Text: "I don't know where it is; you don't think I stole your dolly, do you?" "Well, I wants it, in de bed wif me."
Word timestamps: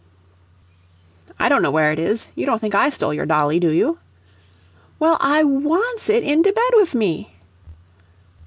"I 1.39 1.47
don't 1.47 1.61
know 1.61 1.69
where 1.69 1.91
it 1.91 1.99
is; 1.99 2.27
you 2.33 2.47
don't 2.47 2.57
think 2.57 2.73
I 2.73 2.89
stole 2.89 3.13
your 3.13 3.27
dolly, 3.27 3.59
do 3.59 3.69
you?" 3.69 3.99
"Well, 4.97 5.15
I 5.19 5.43
wants 5.43 6.09
it, 6.09 6.23
in 6.23 6.41
de 6.41 6.51
bed 6.51 6.73
wif 6.75 6.95
me." 6.95 7.35